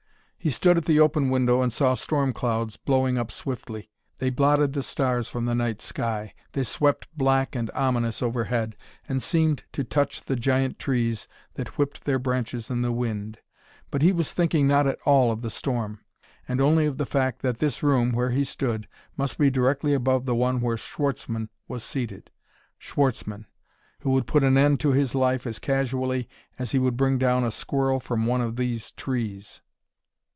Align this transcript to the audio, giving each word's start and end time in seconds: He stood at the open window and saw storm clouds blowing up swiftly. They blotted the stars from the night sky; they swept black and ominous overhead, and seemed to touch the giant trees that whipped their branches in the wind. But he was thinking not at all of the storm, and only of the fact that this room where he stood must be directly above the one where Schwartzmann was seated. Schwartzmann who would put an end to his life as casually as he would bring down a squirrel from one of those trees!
He 0.43 0.49
stood 0.49 0.75
at 0.75 0.85
the 0.85 0.99
open 0.99 1.29
window 1.29 1.61
and 1.61 1.71
saw 1.71 1.93
storm 1.93 2.33
clouds 2.33 2.75
blowing 2.75 3.15
up 3.15 3.29
swiftly. 3.31 3.91
They 4.17 4.31
blotted 4.31 4.73
the 4.73 4.81
stars 4.81 5.27
from 5.27 5.45
the 5.45 5.53
night 5.53 5.83
sky; 5.83 6.33
they 6.53 6.63
swept 6.63 7.07
black 7.15 7.55
and 7.55 7.69
ominous 7.75 8.23
overhead, 8.23 8.75
and 9.07 9.21
seemed 9.21 9.63
to 9.73 9.83
touch 9.83 10.23
the 10.23 10.35
giant 10.35 10.79
trees 10.79 11.27
that 11.53 11.77
whipped 11.77 12.05
their 12.05 12.17
branches 12.17 12.71
in 12.71 12.81
the 12.81 12.91
wind. 12.91 13.37
But 13.91 14.01
he 14.01 14.11
was 14.11 14.33
thinking 14.33 14.65
not 14.65 14.87
at 14.87 14.97
all 15.05 15.31
of 15.31 15.43
the 15.43 15.51
storm, 15.51 15.99
and 16.47 16.59
only 16.59 16.87
of 16.87 16.97
the 16.97 17.05
fact 17.05 17.43
that 17.43 17.59
this 17.59 17.83
room 17.83 18.11
where 18.11 18.31
he 18.31 18.43
stood 18.43 18.87
must 19.15 19.37
be 19.37 19.51
directly 19.51 19.93
above 19.93 20.25
the 20.25 20.33
one 20.33 20.59
where 20.59 20.75
Schwartzmann 20.75 21.49
was 21.67 21.83
seated. 21.83 22.31
Schwartzmann 22.79 23.45
who 23.99 24.09
would 24.09 24.25
put 24.25 24.43
an 24.43 24.57
end 24.57 24.79
to 24.79 24.91
his 24.91 25.13
life 25.13 25.45
as 25.45 25.59
casually 25.59 26.27
as 26.57 26.71
he 26.71 26.79
would 26.79 26.97
bring 26.97 27.19
down 27.19 27.43
a 27.43 27.51
squirrel 27.51 27.99
from 27.99 28.25
one 28.25 28.41
of 28.41 28.55
those 28.55 28.89
trees! 28.93 29.61